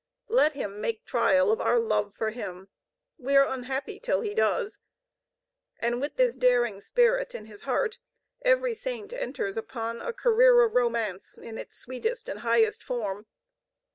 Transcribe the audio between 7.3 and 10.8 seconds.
in his heart every Saint enters upon a career of